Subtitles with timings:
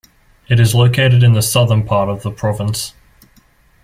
[0.49, 2.95] It is located in the southern part of the province.